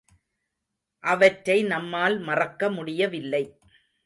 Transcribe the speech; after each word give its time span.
அவற்றை 1.03 1.57
நம்மால் 1.63 2.17
மறக்க 2.19 2.71
முடியவில்லை. 2.71 3.43